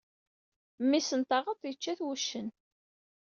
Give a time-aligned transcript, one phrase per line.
[0.83, 2.47] Mmi-s n taɣaḍt, yečča-t wuccen.